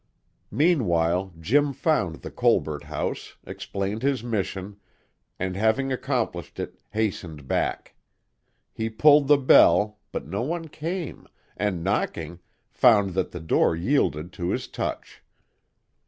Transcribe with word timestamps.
Meanwhile 0.49 1.31
Jim 1.39 1.73
found 1.73 2.23
the 2.23 2.31
Colbert 2.31 2.85
house, 2.85 3.37
explained 3.45 4.01
his 4.01 4.23
mission, 4.23 4.77
and 5.37 5.55
having 5.55 5.91
accomplished 5.93 6.59
it, 6.59 6.79
hastened 6.89 7.47
back. 7.47 7.93
He 8.73 8.89
pulled 8.89 9.27
the 9.27 9.37
bell, 9.37 9.99
but 10.11 10.25
no 10.25 10.41
one 10.41 10.69
came, 10.69 11.27
and 11.55 11.83
knocking, 11.83 12.39
found 12.71 13.11
that 13.11 13.29
the 13.29 13.39
door 13.39 13.75
yielded 13.75 14.33
to 14.33 14.49
his 14.49 14.67
touch. 14.67 15.21